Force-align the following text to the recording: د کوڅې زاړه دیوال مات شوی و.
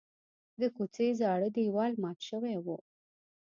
د 0.59 0.61
کوڅې 0.75 1.07
زاړه 1.19 1.49
دیوال 1.55 1.93
مات 2.03 2.19
شوی 2.29 2.55
و. 2.65 2.67